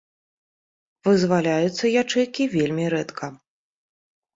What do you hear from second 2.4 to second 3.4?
вельмі рэдка.